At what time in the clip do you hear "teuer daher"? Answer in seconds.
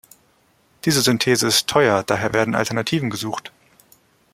1.67-2.33